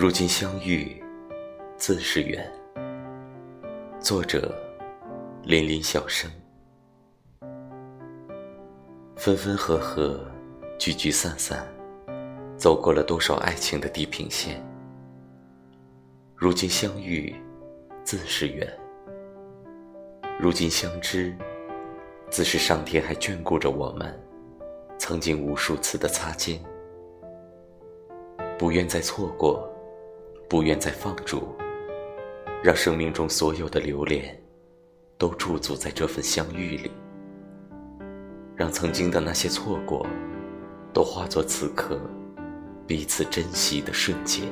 [0.00, 1.02] 如今相遇，
[1.76, 2.48] 自是缘。
[3.98, 4.54] 作者：
[5.42, 6.30] 林林小生。
[9.16, 10.24] 分分合合，
[10.78, 11.66] 聚聚散散，
[12.56, 14.64] 走过了多少爱情的地平线？
[16.36, 17.34] 如今相遇，
[18.04, 18.72] 自是缘。
[20.38, 21.36] 如今相知，
[22.30, 24.16] 自是上天还眷顾着我们。
[24.96, 26.62] 曾经无数次的擦肩，
[28.56, 29.68] 不愿再错过，
[30.48, 31.54] 不愿再放逐，
[32.62, 34.34] 让生命中所有的留恋，
[35.18, 36.90] 都驻足在这份相遇里，
[38.56, 40.06] 让曾经的那些错过，
[40.90, 42.00] 都化作此刻
[42.86, 44.48] 彼此珍惜的瞬间。